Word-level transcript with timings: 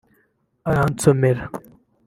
aransomera 0.69 1.43